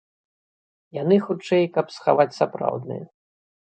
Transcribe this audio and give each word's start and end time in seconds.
Яны, 1.01 1.15
хутчэй, 1.27 1.63
каб 1.79 1.85
схаваць 1.99 2.31
сапраўдныя. 2.43 3.03